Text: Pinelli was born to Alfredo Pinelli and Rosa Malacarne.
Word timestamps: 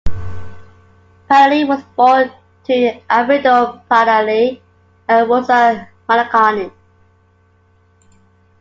Pinelli 1.29 1.67
was 1.67 1.83
born 1.95 2.31
to 2.63 3.01
Alfredo 3.07 3.83
Pinelli 3.87 4.59
and 5.07 5.29
Rosa 5.29 5.87
Malacarne. 6.09 6.71